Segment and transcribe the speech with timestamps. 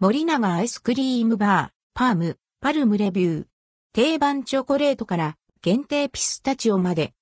[0.00, 3.46] 森永アイスクリームバー、パーム、パルムレビュー。
[3.92, 7.14] 定番チョコレートから限定ピスタチオまで。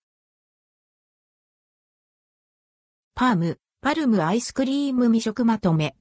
[3.14, 5.94] パーム、パルムアイスクリーム未食まとめ。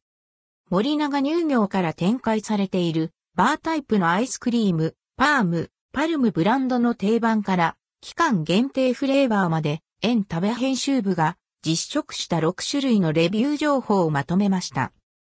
[0.70, 14.94] 森永乳業から展開されているバータイプのアイスクリーム、パーム、パルムブランドの定番から期間限定フレーバーまで、エン食べ編集部が実食した6種類のレビュー情報をまとめました。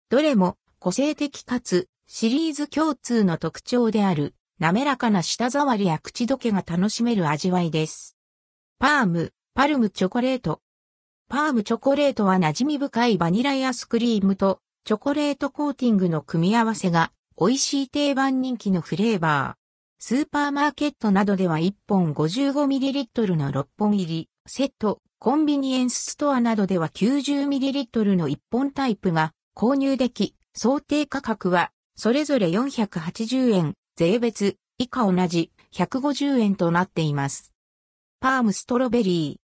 [0.09, 8.15] どれも個性的かつシリーズ共通の特徴である滑らかな舌触りや口どけが楽しめる味わいです。
[8.77, 10.61] パーム、パルムチョコレート。
[11.27, 20.03] パームチョコレートは馴染み深いバニラアスクリームとチョコレートコーティングの組み合わせが美味しい定番人気のフレーバー。
[20.03, 37.51] スーパーマーケットなどでは1本 55ml の6本入りセット、コンビニエンスストアなどでは 90ml の1本タイプが購入でき、想定価格はそれぞれ480円、税別以下同じ150円となっています。
[38.21, 39.45] パルムストロベリー。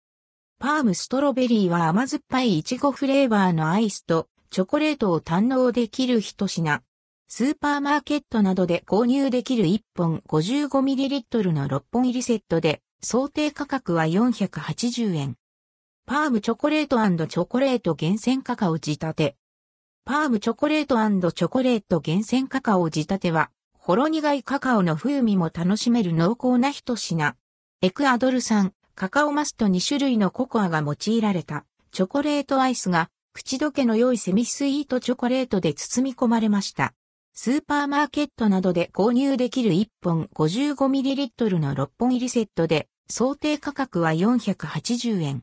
[0.59, 6.81] パルムストロベリーは甘酸っぱいイチゴフレーバーのアイスとチョコレートを堪能できる一品。
[7.29, 15.35] スーパーマーケットなどで購入できる1本 55ml の6本入りセットで、想定価格は480円。
[16.05, 19.37] パームチョコレートチョコレート厳選カカオ仕立て。
[20.07, 27.35] パームチョコレートチョコレート厳選カカオ仕立ては、ほろ苦いカカオの風味も楽しめる濃厚な一品。
[27.81, 36.93] エクアドル産、カカオマスと2種類のココアが用いられた、チョコレートアイスが口どけの良いセミスイートチョコレートで包み込まれました。
[37.33, 45.41] スーパーマーケットなどで購入できる1本 55ml の6本入りセットで、想定価格は480円。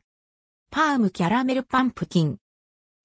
[0.71, 2.37] パームキャラメルパンプキン。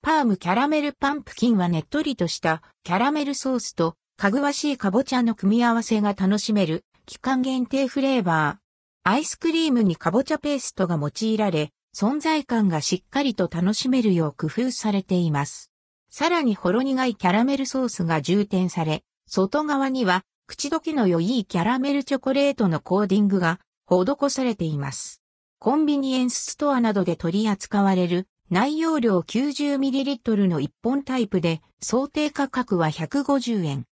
[0.03, 9.11] パームキャラメルパンプキンはねっとりとしたキャラメルソースとかぐわしいかぼちゃの組み合わせが楽しめる期間限定フレーバー。
[9.11, 15.71] アイスクリームにかぼちゃペーストが用いられ、存在感がしっかりと楽しめるよう工夫されています。
[16.09, 25.21] さらにほろ苦いキャラメルソースが充填され、外側には口どけの良いキャラメルチョコレートのコーディングが施されています。
[25.59, 33.85] コンビニエンスストアなどで取り扱われる内容量 90ml の1本タイプで想定価格は150円。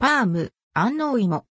[0.00, 1.46] パーム、安納芋。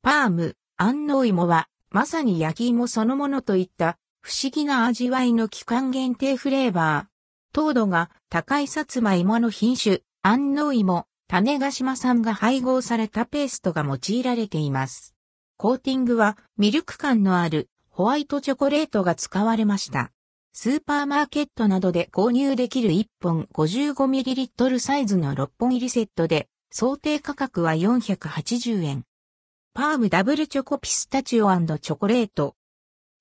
[0.00, 7.52] パーム、安納芋はまさに焼き芋そのものといった不思議な味わいの期間限定フレーバー。
[7.52, 15.16] 糖度が高いさつまいもの品種、安納芋、種ヶ島産が配合されたペーストが用いられています。
[15.56, 20.12] コーティングはミルク感のあるホワイトチョコレートが使われました。
[20.54, 29.04] スーパーマーケットなどで購入できる1本 55ml サイズの6本入りセットで、想定価格は480円。
[29.72, 32.54] パームダブルチョコピスタチオチョコレート。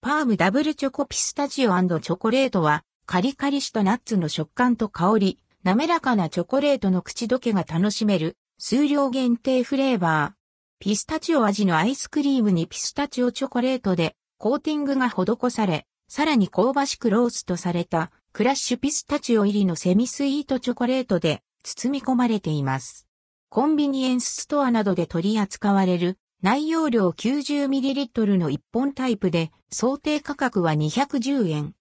[0.01, 10.33] パームダブルチョコピスタチオチョコレートはカリカリしたナッツの食感と香り、滑らかなチョコレートの口どけが楽しめる、数量限定フレーバー。
[10.79, 23.07] ピスタチオ味のアイスクリームにピスタチオチョコレートでコーティングが施され、さらに香ばしくローストされたクラッシュピスタチオ入りのセミスイートチョコレートで包み込まれています。
[23.47, 31.75] コンビニエンスストアなどで取り扱われる内容量 90ml の1本タイプで想定価格は210円。